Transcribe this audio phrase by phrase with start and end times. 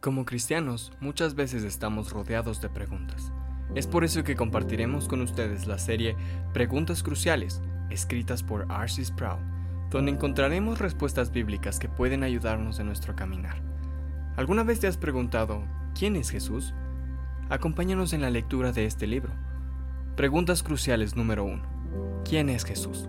[0.00, 3.32] Como cristianos, muchas veces estamos rodeados de preguntas.
[3.74, 6.16] Es por eso que compartiremos con ustedes la serie
[6.54, 7.60] Preguntas Cruciales,
[7.90, 9.04] escritas por R.C.
[9.06, 9.40] Sproul,
[9.90, 13.60] donde encontraremos respuestas bíblicas que pueden ayudarnos en nuestro caminar.
[14.36, 15.64] ¿Alguna vez te has preguntado,
[15.98, 16.74] ¿quién es Jesús?
[17.50, 19.32] Acompáñanos en la lectura de este libro.
[20.14, 22.22] Preguntas Cruciales número 1.
[22.24, 23.08] ¿Quién es Jesús?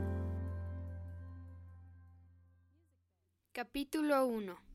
[3.54, 4.69] Capítulo 1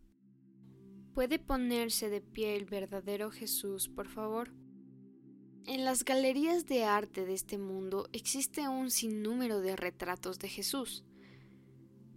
[1.15, 4.51] ¿Puede ponerse de pie el verdadero Jesús, por favor?
[5.65, 11.05] En las galerías de arte de este mundo existe un sinnúmero de retratos de Jesús.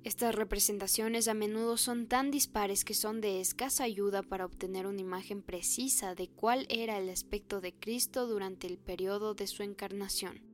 [0.03, 5.01] Estas representaciones a menudo son tan dispares que son de escasa ayuda para obtener una
[5.01, 10.46] imagen precisa de cuál era el aspecto de Cristo durante el periodo de su encarnación.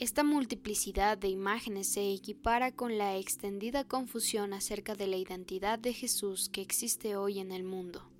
[0.00, 5.92] Esta multiplicidad de imágenes se equipara con la extendida confusión acerca de la identidad de
[5.92, 8.10] Jesús que existe hoy en el mundo.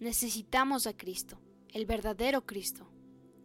[0.00, 2.90] Necesitamos a Cristo, el verdadero Cristo,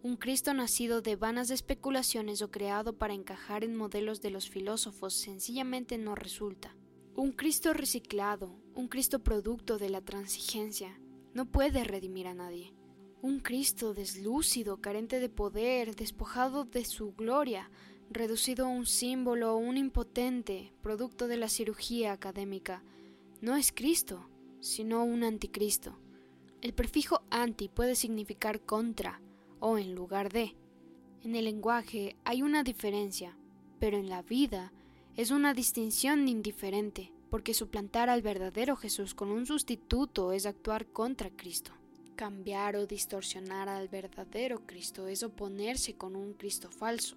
[0.02, 5.14] un Cristo nacido de vanas especulaciones o creado para encajar en modelos de los filósofos
[5.14, 6.74] sencillamente no resulta.
[7.18, 10.98] Un Cristo reciclado, un Cristo producto de la transigencia,
[11.34, 12.79] no puede redimir a nadie.
[13.22, 17.70] Un Cristo deslúcido, carente de poder, despojado de su gloria,
[18.10, 22.82] reducido a un símbolo, un impotente, producto de la cirugía académica,
[23.42, 24.30] no es Cristo,
[24.62, 25.98] sino un anticristo.
[26.62, 29.22] El prefijo anti puede significar contra
[29.60, 30.56] o en lugar de.
[31.22, 33.38] En el lenguaje hay una diferencia,
[33.80, 34.72] pero en la vida
[35.18, 41.30] es una distinción indiferente, porque suplantar al verdadero Jesús con un sustituto es actuar contra
[41.30, 41.79] Cristo.
[42.20, 47.16] Cambiar o distorsionar al verdadero Cristo es oponerse con un Cristo falso.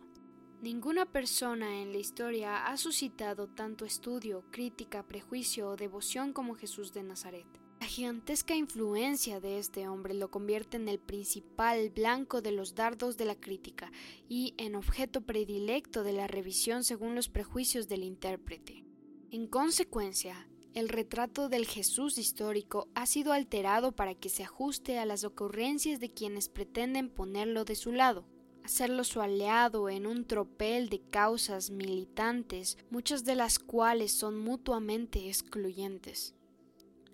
[0.60, 6.92] Ninguna persona en la historia ha suscitado tanto estudio, crítica, prejuicio o devoción como Jesús
[6.92, 7.48] de Nazaret.
[7.80, 13.16] La gigantesca influencia de este hombre lo convierte en el principal blanco de los dardos
[13.16, 13.90] de la crítica
[14.28, 18.84] y en objeto predilecto de la revisión según los prejuicios del intérprete.
[19.32, 25.06] En consecuencia, el retrato del Jesús histórico ha sido alterado para que se ajuste a
[25.06, 28.26] las ocurrencias de quienes pretenden ponerlo de su lado
[28.64, 35.28] hacerlo su aliado en un tropel de causas militantes, muchas de las cuales son mutuamente
[35.28, 36.34] excluyentes.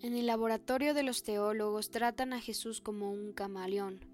[0.01, 4.05] En el laboratorio de los teólogos tratan a Jesús como un camaleón.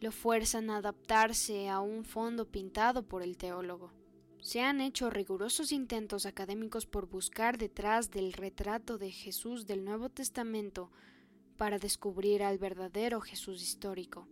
[0.00, 3.92] Lo fuerzan a adaptarse a un fondo pintado por el teólogo.
[4.42, 10.08] Se han hecho rigurosos intentos académicos por buscar detrás del retrato de Jesús del Nuevo
[10.08, 10.90] Testamento
[11.56, 14.26] para descubrir al verdadero Jesús histórico.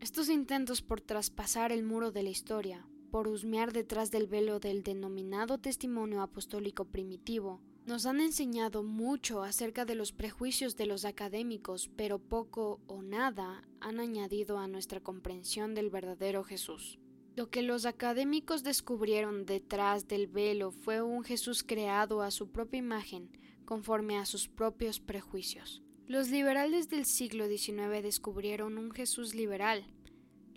[0.00, 4.82] Estos intentos por traspasar el muro de la historia, por husmear detrás del velo del
[4.82, 11.88] denominado testimonio apostólico primitivo, nos han enseñado mucho acerca de los prejuicios de los académicos,
[11.96, 16.98] pero poco o nada han añadido a nuestra comprensión del verdadero Jesús.
[17.38, 22.78] Lo que los académicos descubrieron detrás del velo fue un Jesús creado a su propia
[22.78, 23.30] imagen,
[23.64, 25.80] conforme a sus propios prejuicios.
[26.08, 29.86] Los liberales del siglo XIX descubrieron un Jesús liberal.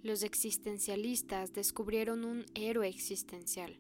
[0.02, 3.80] Los existencialistas descubrieron un héroe existencial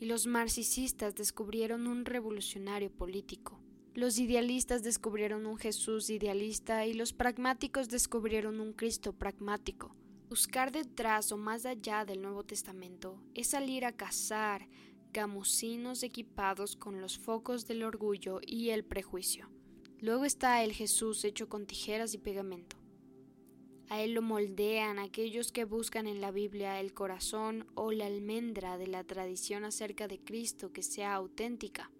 [0.00, 3.60] y los marxistas descubrieron un revolucionario político.
[3.92, 9.94] Los idealistas descubrieron un Jesús idealista y los pragmáticos descubrieron un Cristo pragmático.
[10.32, 14.66] Buscar detrás o más allá del Nuevo Testamento es salir a cazar
[15.12, 19.50] gamusinos equipados con los focos del orgullo y el prejuicio.
[19.98, 22.78] Luego está el Jesús hecho con tijeras y pegamento.
[23.90, 28.78] A él lo moldean aquellos que buscan en la Biblia el corazón o la almendra
[28.78, 31.90] de la tradición acerca de Cristo que sea auténtica.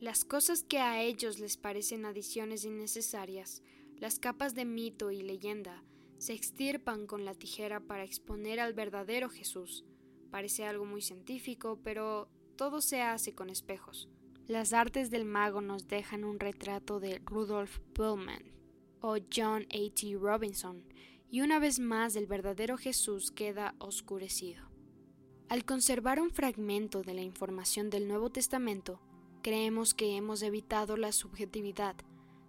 [0.00, 3.62] Las cosas que a ellos les parecen adiciones innecesarias,
[3.96, 5.82] las capas de mito y leyenda,
[6.20, 9.86] se extirpan con la tijera para exponer al verdadero Jesús.
[10.30, 14.10] Parece algo muy científico, pero todo se hace con espejos.
[14.46, 18.52] Las artes del mago nos dejan un retrato de Rudolf Pullman
[19.00, 19.94] o John A.
[19.94, 20.14] T.
[20.20, 20.84] Robinson,
[21.30, 24.68] y una vez más el verdadero Jesús queda oscurecido.
[25.48, 29.00] Al conservar un fragmento de la información del Nuevo Testamento,
[29.42, 31.96] creemos que hemos evitado la subjetividad.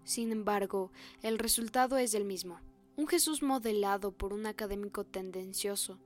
[0.04, 0.92] Sin embargo,
[1.22, 2.60] el resultado es el mismo.
[3.02, 5.98] Un Jesús modelado por un académico tendencioso,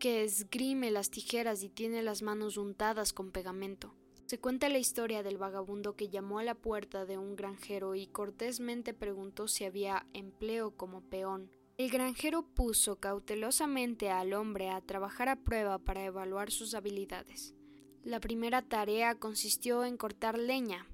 [0.00, 3.94] que esgrime las tijeras y tiene las manos untadas con pegamento.
[4.26, 8.08] Se cuenta la historia del vagabundo que llamó a la puerta de un granjero y
[8.08, 11.52] cortésmente preguntó si había empleo como peón.
[11.78, 17.54] El granjero puso cautelosamente al hombre a trabajar a prueba para evaluar sus habilidades.
[18.02, 20.88] La primera tarea consistió en cortar leña,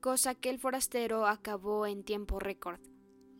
[0.00, 2.80] cosa que el forastero acabó en tiempo récord.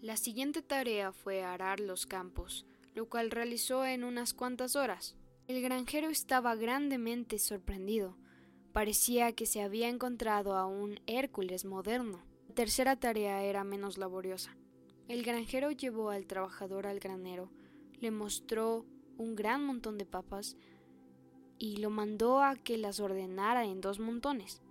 [0.02, 2.64] La siguiente tarea fue arar los campos,
[2.94, 5.14] lo cual realizó en unas cuantas horas.
[5.46, 8.16] El granjero estaba grandemente sorprendido.
[8.72, 12.24] Parecía que se había encontrado a un Hércules moderno.
[12.48, 14.56] La tercera tarea era menos laboriosa.
[15.06, 17.50] El granjero llevó al trabajador al granero,
[18.00, 18.86] le mostró
[19.18, 20.56] un gran montón de papas
[21.58, 24.62] y lo mandó a que las ordenara en dos montones.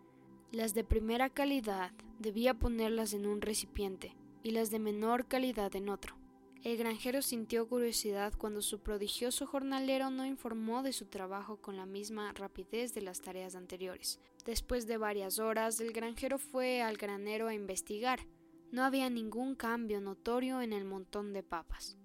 [0.52, 5.90] Las de primera calidad debía ponerlas en un recipiente y las de menor calidad en
[5.90, 6.16] otro.
[6.62, 11.86] El granjero sintió curiosidad cuando su prodigioso jornalero no informó de su trabajo con la
[11.86, 14.20] misma rapidez de las tareas anteriores.
[14.46, 18.28] Después de varias horas, el granjero fue al granero a investigar.
[18.72, 21.98] No había ningún cambio notorio en el montón de papas.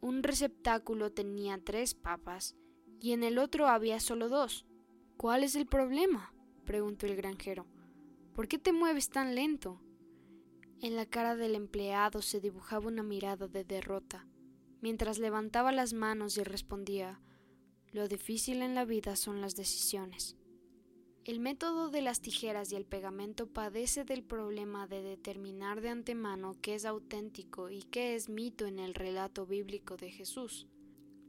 [0.00, 2.56] Un receptáculo tenía tres papas
[2.98, 4.64] y en el otro había solo dos.
[5.18, 6.32] ¿Cuál es el problema?
[6.64, 7.66] preguntó el granjero.
[8.34, 9.82] ¿Por qué te mueves tan lento?
[10.82, 14.26] En la cara del empleado se dibujaba una mirada de derrota,
[14.82, 17.22] mientras levantaba las manos y respondía
[17.92, 20.36] Lo difícil en la vida son las decisiones.
[21.24, 26.54] El método de las tijeras y el pegamento padece del problema de determinar de antemano
[26.60, 30.68] qué es auténtico y qué es mito en el relato bíblico de Jesús.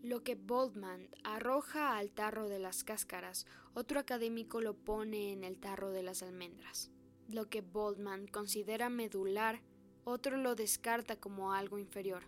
[0.04, 5.58] Lo que Boldman arroja al tarro de las cáscaras, otro académico lo pone en el
[5.58, 6.92] tarro de las almendras.
[7.30, 9.62] Lo que Boldman considera medular,
[10.06, 12.24] otro lo descarta como algo inferior.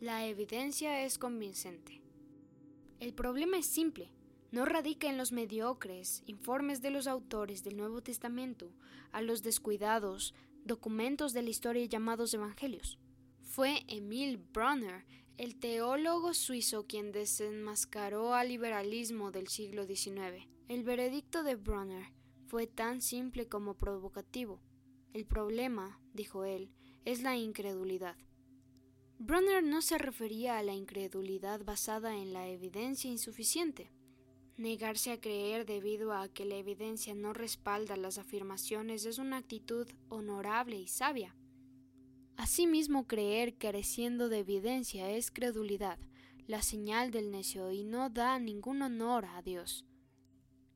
[0.00, 2.00] La evidencia es convincente.
[3.00, 4.10] El problema es simple,
[4.50, 8.72] no radica en los mediocres informes de los autores del Nuevo Testamento,
[9.12, 12.98] a los descuidados documentos de la historia llamados evangelios.
[13.42, 15.04] Fue Emil Brunner,
[15.36, 20.48] el teólogo suizo, quien desenmascaró al liberalismo del siglo XIX.
[20.68, 22.12] El veredicto de Brunner
[22.46, 24.60] fue tan simple como provocativo.
[25.12, 26.70] El problema, dijo él,
[27.04, 28.16] es la incredulidad.
[29.18, 33.90] Brunner no se refería a la incredulidad basada en la evidencia insuficiente.
[34.56, 39.88] Negarse a creer debido a que la evidencia no respalda las afirmaciones es una actitud
[40.08, 41.34] honorable y sabia.
[42.36, 45.98] Asimismo, creer careciendo de evidencia es credulidad,
[46.46, 49.84] la señal del necio y no da ningún honor a Dios.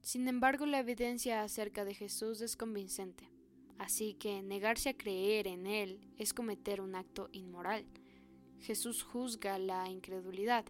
[0.02, 3.30] Sin embargo, la evidencia acerca de Jesús es convincente,
[3.78, 7.84] así que negarse a creer en Él es cometer un acto inmoral.
[8.60, 10.64] Jesús juzga la incredulidad,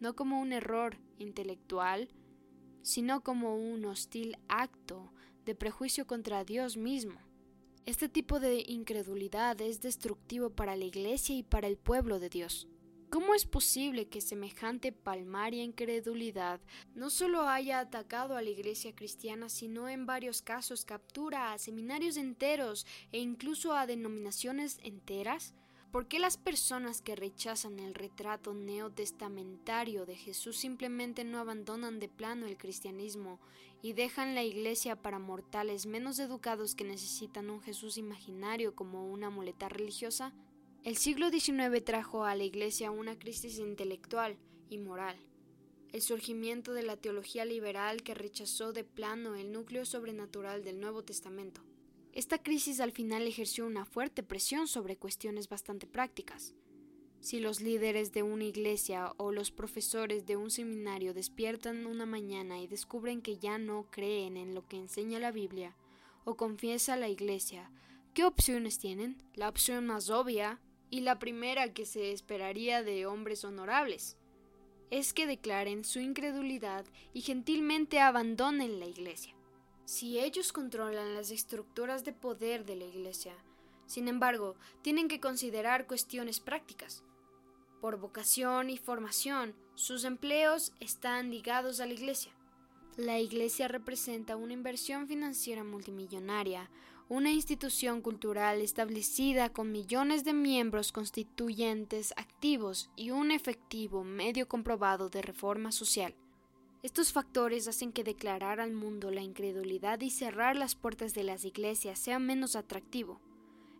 [0.00, 2.08] no como un error intelectual,
[2.82, 5.12] sino como un hostil acto
[5.44, 7.18] de prejuicio contra Dios mismo.
[7.86, 12.68] Este tipo de incredulidad es destructivo para la Iglesia y para el pueblo de Dios.
[13.14, 16.60] ¿Cómo es posible que semejante palmaria incredulidad
[16.96, 22.16] no solo haya atacado a la iglesia cristiana, sino en varios casos captura a seminarios
[22.16, 25.54] enteros e incluso a denominaciones enteras?
[25.92, 32.08] ¿Por qué las personas que rechazan el retrato neotestamentario de Jesús simplemente no abandonan de
[32.08, 33.38] plano el cristianismo
[33.80, 39.30] y dejan la iglesia para mortales menos educados que necesitan un Jesús imaginario como una
[39.30, 40.34] muleta religiosa?
[40.84, 44.36] El siglo XIX trajo a la Iglesia una crisis intelectual
[44.68, 45.16] y moral.
[45.94, 51.02] El surgimiento de la teología liberal que rechazó de plano el núcleo sobrenatural del Nuevo
[51.02, 51.62] Testamento.
[52.12, 56.54] Esta crisis al final ejerció una fuerte presión sobre cuestiones bastante prácticas.
[57.20, 62.60] Si los líderes de una iglesia o los profesores de un seminario despiertan una mañana
[62.60, 65.74] y descubren que ya no creen en lo que enseña la Biblia
[66.26, 67.70] o confiesa la iglesia,
[68.12, 69.16] ¿qué opciones tienen?
[69.32, 70.60] La opción más obvia
[70.90, 74.16] y la primera que se esperaría de hombres honorables,
[74.90, 79.34] es que declaren su incredulidad y gentilmente abandonen la Iglesia.
[79.84, 83.34] Si ellos controlan las estructuras de poder de la Iglesia,
[83.86, 87.02] sin embargo, tienen que considerar cuestiones prácticas.
[87.80, 92.32] Por vocación y formación, sus empleos están ligados a la Iglesia.
[92.96, 96.70] La Iglesia representa una inversión financiera multimillonaria,
[97.08, 105.10] una institución cultural establecida con millones de miembros constituyentes activos y un efectivo medio comprobado
[105.10, 106.14] de reforma social.
[106.82, 111.44] Estos factores hacen que declarar al mundo la incredulidad y cerrar las puertas de las
[111.44, 113.20] iglesias sea menos atractivo.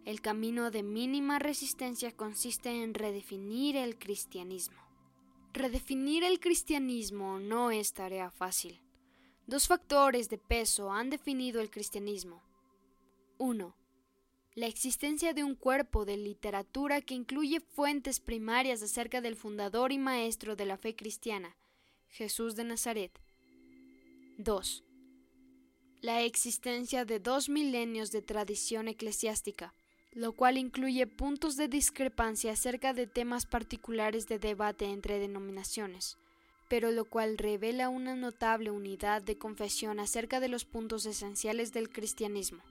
[0.05, 4.83] El camino de mínima resistencia consiste en redefinir el cristianismo.
[5.55, 8.83] Redefinir el cristianismo no es tarea fácil.
[9.47, 12.43] Dos factores de peso han definido el cristianismo
[13.39, 13.75] 1.
[14.55, 19.99] La existencia de un cuerpo de literatura que incluye fuentes primarias acerca del fundador y
[19.99, 21.57] maestro de la fe cristiana,
[22.09, 23.11] Jesús de Nazaret.
[24.39, 24.85] 2.
[26.01, 29.75] La existencia de dos milenios de tradición eclesiástica,
[30.13, 36.19] lo cual incluye puntos de discrepancia acerca de temas particulares de debate entre denominaciones,
[36.69, 41.89] pero lo cual revela una notable unidad de confesión acerca de los puntos esenciales del
[41.89, 42.63] cristianismo.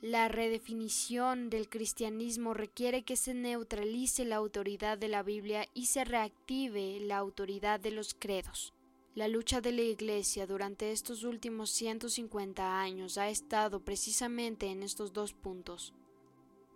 [0.00, 6.04] La redefinición del cristianismo requiere que se neutralice la autoridad de la Biblia y se
[6.04, 8.72] reactive la autoridad de los credos.
[9.16, 15.12] La lucha de la Iglesia durante estos últimos 150 años ha estado precisamente en estos
[15.12, 15.92] dos puntos.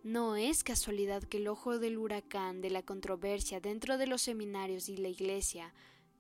[0.03, 4.89] No es casualidad que el ojo del huracán de la controversia dentro de los seminarios
[4.89, 5.73] y la Iglesia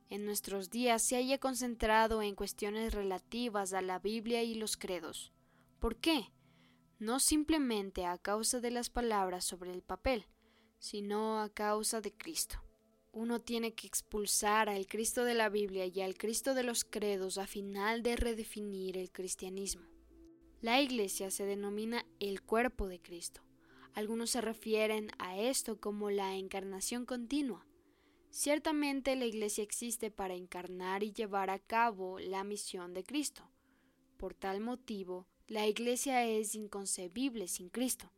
[0.09, 5.32] en nuestros días se haya concentrado en cuestiones relativas a la Biblia y los credos.
[5.80, 6.30] ¿Por qué?
[7.02, 10.25] No simplemente a causa de las palabras sobre el papel,
[10.78, 12.62] sino a causa de Cristo.
[13.11, 17.38] Uno tiene que expulsar al Cristo de la Biblia y al Cristo de los credos
[17.38, 19.82] a final de redefinir el cristianismo.
[20.61, 23.42] La Iglesia se denomina el cuerpo de Cristo.
[23.94, 27.66] Algunos se refieren a esto como la encarnación continua.
[28.30, 33.42] Ciertamente la Iglesia existe para encarnar y llevar a cabo la misión de Cristo.
[34.18, 38.11] Por tal motivo, la Iglesia es inconcebible sin Cristo.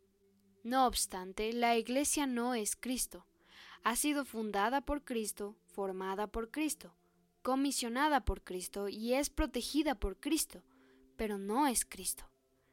[0.62, 3.26] No obstante, la Iglesia no es Cristo.
[3.82, 6.94] Ha sido fundada por Cristo, formada por Cristo,
[7.42, 10.62] comisionada por Cristo y es protegida por Cristo,
[11.16, 12.30] pero no es Cristo.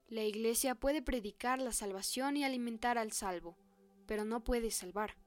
[0.10, 3.58] La Iglesia puede predicar la salvación y alimentar al salvo,
[4.06, 5.18] pero no puede salvar.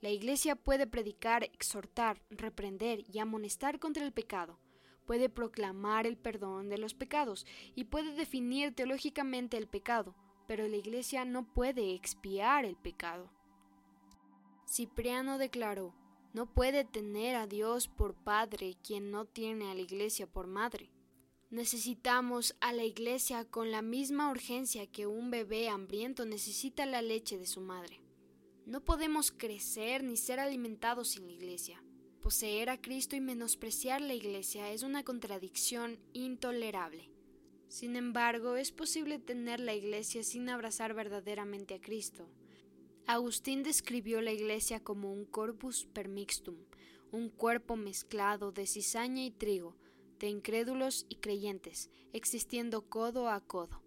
[0.00, 4.58] La Iglesia puede predicar, exhortar, reprender y amonestar contra el pecado,
[5.06, 10.14] puede proclamar el perdón de los pecados y puede definir teológicamente el pecado,
[10.46, 13.30] pero la Iglesia no puede expiar el pecado.
[14.66, 15.94] Cipriano declaró,
[16.32, 20.90] no puede tener a Dios por Padre quien no tiene a la Iglesia por Madre.
[21.50, 27.36] Necesitamos a la Iglesia con la misma urgencia que un bebé hambriento necesita la leche
[27.36, 28.00] de su madre.
[28.64, 31.82] No podemos crecer ni ser alimentados sin la Iglesia.
[32.22, 37.10] Poseer a Cristo y menospreciar la Iglesia es una contradicción intolerable.
[37.66, 42.28] Sin embargo, es posible tener la Iglesia sin abrazar verdaderamente a Cristo.
[43.06, 46.58] Agustín describió la Iglesia como un corpus permixtum,
[47.10, 49.76] un cuerpo mezclado de cizaña y trigo,
[50.20, 53.82] de incrédulos y creyentes, existiendo codo a codo.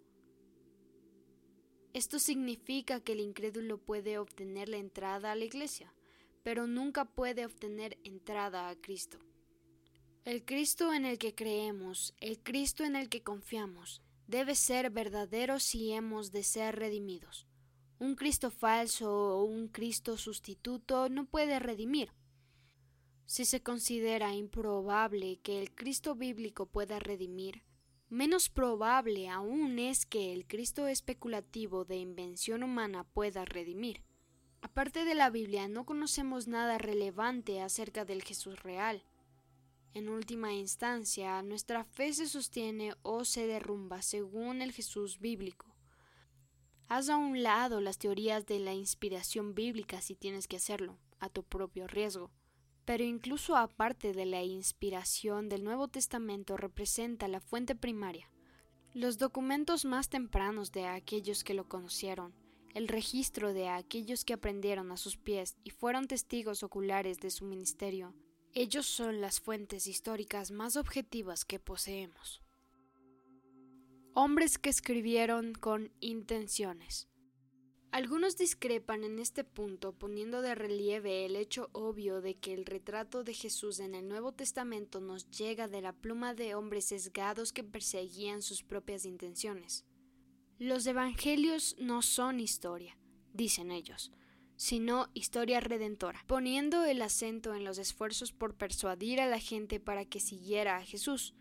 [1.94, 5.95] Esto significa que el incrédulo puede obtener la entrada a la Iglesia,
[6.46, 9.18] pero nunca puede obtener entrada a Cristo.
[10.25, 15.60] El Cristo en el que creemos, el Cristo en el que confiamos, debe ser verdadero
[15.60, 17.48] si hemos de ser redimidos.
[17.98, 22.12] Un Cristo falso o un Cristo sustituto no puede redimir.
[23.25, 27.64] Si se considera improbable que el Cristo bíblico pueda redimir,
[28.08, 34.04] menos probable aún es que el Cristo especulativo de invención humana pueda redimir.
[34.65, 39.03] Aparte de la Biblia, no conocemos nada relevante acerca del Jesús real.
[39.93, 45.67] En última instancia, nuestra fe se sostiene o se derrumba según el Jesús bíblico.
[46.88, 51.29] Haz a un lado las teorías de la inspiración bíblica si tienes que hacerlo, a
[51.29, 52.31] tu propio riesgo.
[52.86, 58.31] Pero incluso aparte de la inspiración del Nuevo Testamento representa la fuente primaria,
[58.95, 62.34] los documentos más tempranos de aquellos que lo conocieron,
[62.75, 67.46] el registro de aquellos que aprendieron a sus pies y fueron testigos oculares de su
[67.46, 68.13] ministerio.
[68.53, 72.41] Ellos son las fuentes históricas más objetivas que poseemos.
[74.13, 77.08] Hombres que escribieron con intenciones.
[77.91, 83.24] Algunos discrepan en este punto poniendo de relieve el hecho obvio de que el retrato
[83.24, 87.63] de Jesús en el Nuevo Testamento nos llega de la pluma de hombres sesgados que
[87.63, 89.86] perseguían sus propias intenciones.
[90.59, 92.97] Los evangelios no son historia,
[93.33, 94.13] dicen ellos,
[94.55, 100.05] sino historia redentora, poniendo el acento en los esfuerzos por persuadir a la gente para
[100.05, 101.33] que siguiera a Jesús.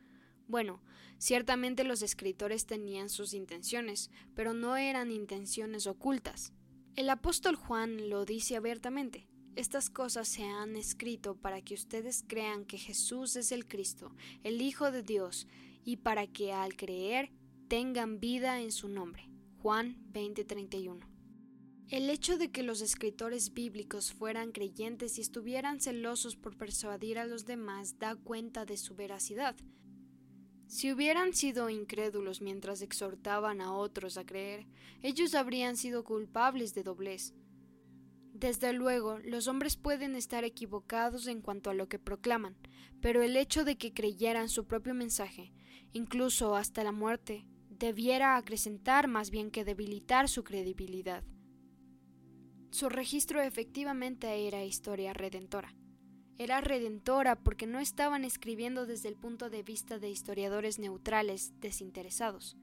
[0.48, 0.82] Bueno,
[1.18, 6.52] ciertamente los escritores tenían sus intenciones, pero no eran intenciones ocultas.
[6.96, 9.28] El apóstol Juan lo dice abiertamente.
[9.54, 14.60] Estas cosas se han escrito para que ustedes crean que Jesús es el Cristo, el
[14.60, 15.46] Hijo de Dios,
[15.84, 17.30] y para que al creer
[17.68, 19.30] tengan vida en su nombre.
[19.58, 21.06] Juan 20:31.
[21.88, 27.26] El hecho de que los escritores bíblicos fueran creyentes y estuvieran celosos por persuadir a
[27.26, 29.54] los demás da cuenta de su veracidad.
[30.66, 34.66] Si hubieran sido incrédulos mientras exhortaban a otros a creer,
[35.02, 37.34] ellos habrían sido culpables de doblez.
[38.32, 42.56] Desde luego, los hombres pueden estar equivocados en cuanto a lo que proclaman,
[43.00, 45.52] pero el hecho de que creyeran su propio mensaje,
[45.92, 47.46] incluso hasta la muerte,
[47.78, 51.24] debiera acrecentar más bien que debilitar su credibilidad.
[52.70, 55.74] Su registro efectivamente era historia redentora.
[56.38, 62.56] Era redentora porque no estaban escribiendo desde el punto de vista de historiadores neutrales desinteresados.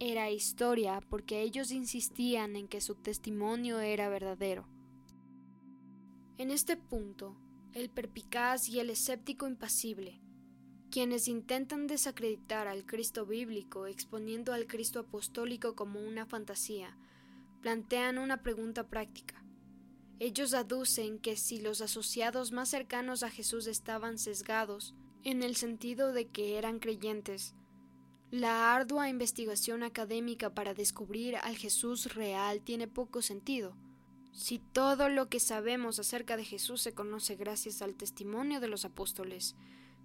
[0.00, 4.68] Era historia porque ellos insistían en que su testimonio era verdadero.
[6.38, 7.36] En este punto,
[7.74, 10.20] el perpicaz y el escéptico impasible,
[10.90, 16.96] quienes intentan desacreditar al Cristo bíblico exponiendo al Cristo apostólico como una fantasía,
[17.60, 19.44] plantean una pregunta práctica.
[20.20, 26.12] Ellos aducen que si los asociados más cercanos a Jesús estaban sesgados, en el sentido
[26.12, 27.54] de que eran creyentes,
[28.30, 33.76] la ardua investigación académica para descubrir al Jesús real tiene poco sentido.
[34.32, 38.84] Si todo lo que sabemos acerca de Jesús se conoce gracias al testimonio de los
[38.84, 39.56] apóstoles,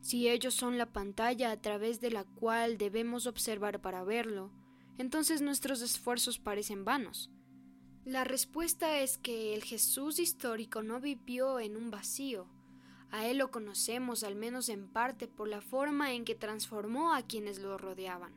[0.04, 4.52] si ellos son la pantalla a través de la cual debemos observar para verlo,
[4.98, 7.32] entonces nuestros esfuerzos parecen vanos.
[8.04, 12.50] La respuesta es que el Jesús histórico no vivió en un vacío.
[13.12, 17.22] A él lo conocemos al menos en parte por la forma en que transformó a
[17.22, 18.34] quienes lo rodeaban.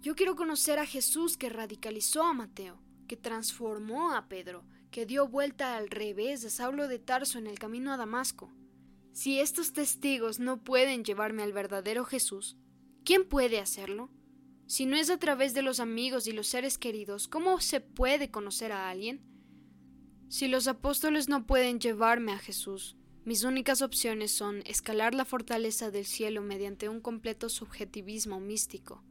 [0.00, 5.28] Yo quiero conocer a Jesús que radicalizó a Mateo, que transformó a Pedro, que dio
[5.28, 8.50] vuelta al revés a Saulo de Tarso en el camino a Damasco.
[9.18, 12.56] Si estos testigos no pueden llevarme al verdadero Jesús,
[13.04, 14.12] ¿quién puede hacerlo?
[14.68, 18.30] Si no es a través de los amigos y los seres queridos, ¿cómo se puede
[18.30, 19.20] conocer a alguien?
[20.28, 25.90] Si los apóstoles no pueden llevarme a Jesús, mis únicas opciones son escalar la fortaleza
[25.90, 29.02] del cielo mediante un completo subjetivismo místico,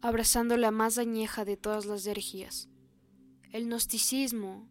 [0.00, 2.68] abrazando la más añeja de todas las herejías,
[3.52, 4.68] el gnosticismo,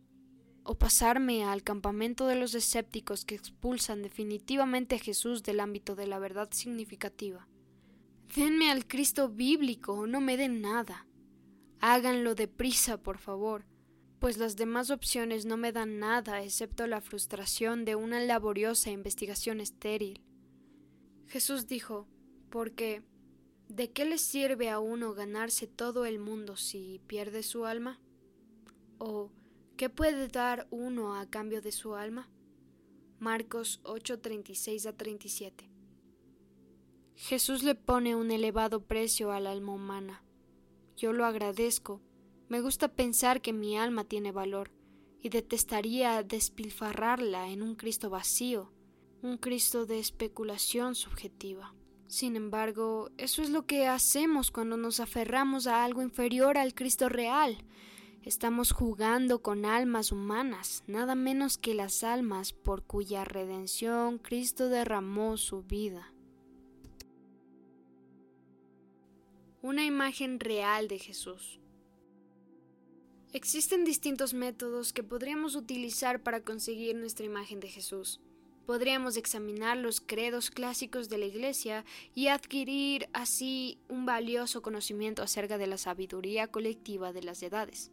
[0.66, 6.08] o pasarme al campamento de los escépticos que expulsan definitivamente a Jesús del ámbito de
[6.08, 7.48] la verdad significativa.
[8.36, 11.08] Denme al Cristo bíblico, no me den nada.
[11.82, 13.68] Háganlo deprisa, por favor,
[14.20, 19.62] pues las demás opciones no me dan nada excepto la frustración de una laboriosa investigación
[19.62, 20.24] estéril.
[21.28, 22.08] Jesús dijo,
[22.50, 23.04] porque
[23.68, 28.02] ¿de qué le sirve a uno ganarse todo el mundo si pierde su alma?
[28.98, 29.32] ¿O
[29.76, 32.30] qué puede dar uno a cambio de su alma?
[33.20, 35.70] Marcos 8:36 a 37
[37.16, 40.24] Jesús le pone un elevado precio al alma humana.
[40.98, 42.02] Yo lo agradezco.
[42.50, 44.72] Me gusta pensar que mi alma tiene valor
[45.22, 48.74] y detestaría despilfarrarla en un Cristo vacío,
[49.22, 51.74] un Cristo de especulación subjetiva.
[52.08, 57.10] Sin embargo, eso es lo que hacemos cuando nos aferramos a algo inferior al Cristo
[57.10, 57.58] real.
[58.26, 65.38] Estamos jugando con almas humanas, nada menos que las almas por cuya redención Cristo derramó
[65.38, 66.12] su vida.
[69.66, 71.60] una imagen real de Jesús.
[73.34, 78.22] Existen distintos métodos que podríamos utilizar para conseguir nuestra imagen de Jesús.
[78.68, 81.84] Podríamos examinar los credos clásicos de la Iglesia
[82.14, 87.92] y adquirir así un valioso conocimiento acerca de la sabiduría colectiva de las edades.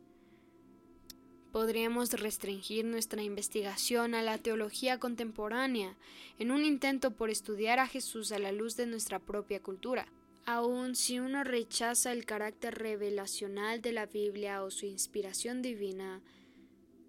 [1.53, 5.99] Podríamos restringir nuestra investigación a la teología contemporánea
[6.38, 10.07] en un intento por estudiar a Jesús a la luz de nuestra propia cultura.
[10.47, 16.23] Aun si uno rechaza el carácter revelacional de la Biblia o su inspiración divina,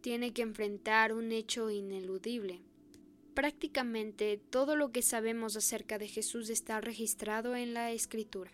[0.01, 2.61] tiene que enfrentar un hecho ineludible.
[3.33, 8.51] Prácticamente todo lo que sabemos acerca de Jesús está registrado en la Escritura.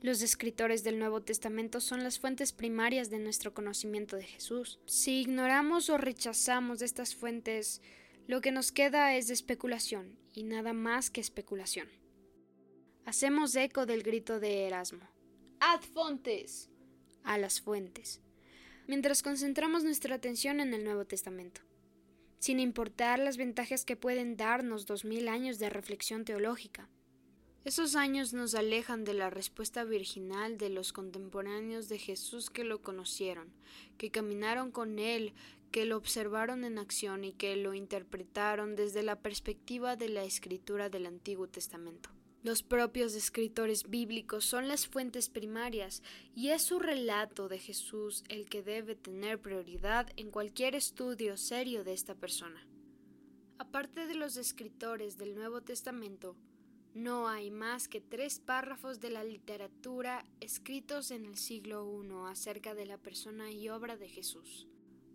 [0.00, 4.78] Los escritores del Nuevo Testamento son las fuentes primarias de nuestro conocimiento de Jesús.
[4.86, 7.82] Si ignoramos o rechazamos estas fuentes,
[8.28, 11.88] lo que nos queda es especulación y nada más que especulación.
[13.06, 15.00] Hacemos eco del grito de Erasmo.
[15.58, 16.70] ¡Ad fontes!
[17.24, 18.20] A las fuentes.
[18.86, 21.62] Mientras concentramos nuestra atención en el Nuevo Testamento.
[22.38, 26.88] Sin importar las ventajas que pueden darnos dos mil años de reflexión teológica.
[27.68, 32.80] Esos años nos alejan de la respuesta virginal de los contemporáneos de Jesús que lo
[32.80, 33.52] conocieron,
[33.98, 35.34] que caminaron con él,
[35.70, 40.88] que lo observaron en acción y que lo interpretaron desde la perspectiva de la escritura
[40.88, 42.08] del Antiguo Testamento.
[42.42, 46.02] Los propios escritores bíblicos son las fuentes primarias
[46.34, 51.84] y es su relato de Jesús el que debe tener prioridad en cualquier estudio serio
[51.84, 52.66] de esta persona.
[53.58, 56.34] Aparte de los escritores del Nuevo Testamento,
[56.98, 62.74] no hay más que tres párrafos de la literatura escritos en el siglo I acerca
[62.74, 64.66] de la persona y obra de Jesús.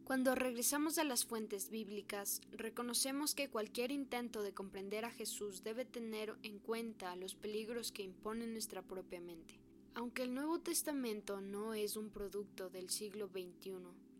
[0.06, 5.84] Cuando regresamos a las fuentes bíblicas, reconocemos que cualquier intento de comprender a Jesús debe
[5.84, 9.60] tener en cuenta los peligros que impone nuestra propia mente.
[9.94, 13.74] Aunque el Nuevo Testamento no es un producto del siglo XXI,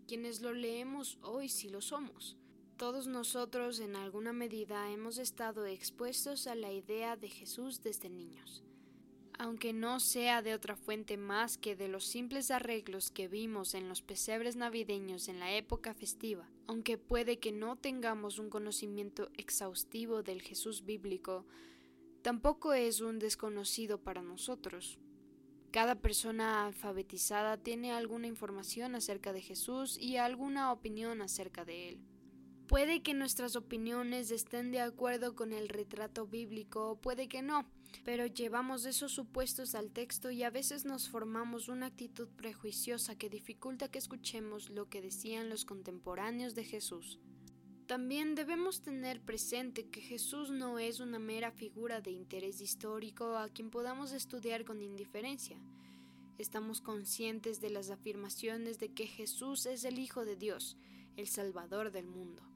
[0.06, 2.38] Quienes lo leemos hoy sí lo somos.
[2.78, 8.64] Todos nosotros en alguna medida hemos estado expuestos a la idea de Jesús desde niños
[9.40, 13.90] aunque no sea de otra fuente más que de los simples arreglos que vimos en
[13.90, 20.24] los pesebres navideños en la época festiva, aunque puede que no tengamos un conocimiento exhaustivo
[20.24, 21.46] del Jesús bíblico,
[22.22, 25.00] tampoco es un desconocido para nosotros.
[25.72, 32.13] Cada persona alfabetizada tiene alguna información acerca de Jesús y alguna opinión acerca de él.
[32.68, 37.66] Puede que nuestras opiniones estén de acuerdo con el retrato bíblico, puede que no,
[38.06, 43.30] pero llevamos esos supuestos al texto y a veces nos formamos una actitud prejuiciosa que
[43.30, 47.20] dificulta que escuchemos lo que decían los contemporáneos de Jesús.
[47.86, 53.50] También debemos tener presente que Jesús no es una mera figura de interés histórico a
[53.50, 55.58] quien podamos estudiar con indiferencia.
[56.38, 60.78] Estamos conscientes de las afirmaciones de que Jesús es el Hijo de Dios,
[61.18, 62.53] el Salvador del mundo.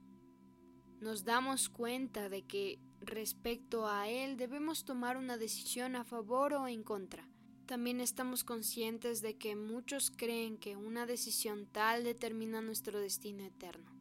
[1.00, 6.68] Nos damos cuenta de que respecto a él debemos tomar una decisión a favor o
[6.68, 7.30] en contra.
[7.68, 13.92] También estamos conscientes de que muchos creen que una decisión tal determina nuestro destino eterno.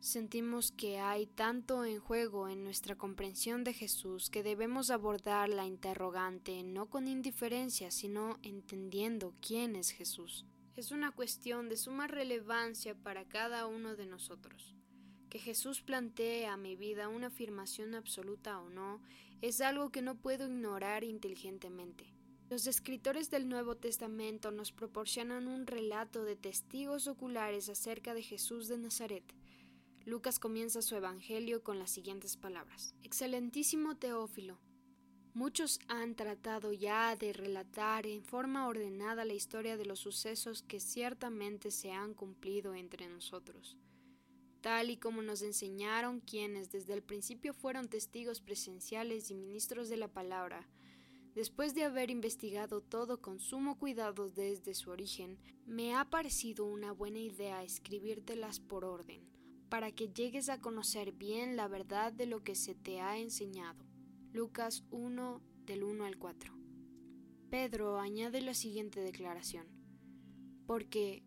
[0.00, 5.64] Sentimos que hay tanto en juego en nuestra comprensión de Jesús que debemos abordar la
[5.64, 10.44] interrogante no con indiferencia, sino entendiendo quién es Jesús.
[10.76, 14.74] Es una cuestión de suma relevancia para cada uno de nosotros.
[15.32, 19.00] Que Jesús plantee a mi vida una afirmación absoluta o no
[19.40, 22.04] es algo que no puedo ignorar inteligentemente.
[22.50, 28.68] Los escritores del Nuevo Testamento nos proporcionan un relato de testigos oculares acerca de Jesús
[28.68, 29.24] de Nazaret.
[30.04, 32.94] Lucas comienza su Evangelio con las siguientes palabras.
[33.02, 34.60] Excelentísimo Teófilo,
[35.32, 40.78] muchos han tratado ya de relatar en forma ordenada la historia de los sucesos que
[40.78, 43.78] ciertamente se han cumplido entre nosotros
[44.62, 49.98] tal y como nos enseñaron quienes desde el principio fueron testigos presenciales y ministros de
[49.98, 50.66] la palabra.
[51.34, 56.92] Después de haber investigado todo con sumo cuidado desde su origen, me ha parecido una
[56.92, 59.26] buena idea escribírtelas por orden,
[59.68, 63.84] para que llegues a conocer bien la verdad de lo que se te ha enseñado.
[64.32, 66.54] Lucas 1 del 1 al 4.
[67.50, 69.66] Pedro añade la siguiente declaración,
[70.66, 71.24] porque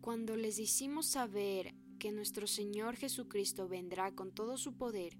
[0.00, 5.18] cuando les hicimos saber que nuestro Señor Jesucristo vendrá con todo su poder,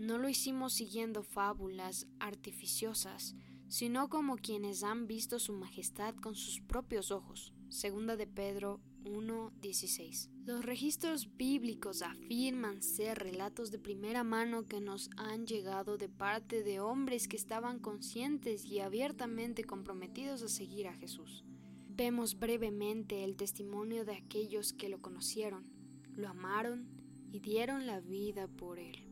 [0.00, 3.34] no lo hicimos siguiendo fábulas artificiosas,
[3.68, 7.52] sino como quienes han visto su majestad con sus propios ojos.
[7.68, 10.30] Segunda de Pedro 1:16.
[10.46, 16.62] Los registros bíblicos afirman ser relatos de primera mano que nos han llegado de parte
[16.62, 21.44] de hombres que estaban conscientes y abiertamente comprometidos a seguir a Jesús.
[21.90, 25.79] Vemos brevemente el testimonio de aquellos que lo conocieron
[26.20, 26.86] lo amaron
[27.32, 29.06] y dieron la vida por él.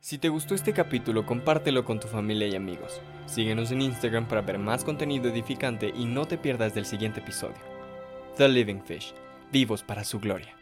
[0.00, 3.00] Si te gustó este capítulo, compártelo con tu familia y amigos.
[3.26, 7.60] Síguenos en Instagram para ver más contenido edificante y no te pierdas del siguiente episodio.
[8.36, 9.14] The Living Fish,
[9.52, 10.59] vivos para su gloria.